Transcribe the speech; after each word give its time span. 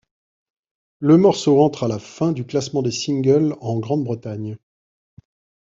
Le 0.97 1.15
morceau 1.15 1.61
entre 1.61 1.83
à 1.83 1.87
la 1.87 2.33
du 2.33 2.43
classement 2.43 2.81
des 2.81 2.89
singles 2.89 3.55
en 3.61 3.77
Grande-Bretagne. 3.79 4.57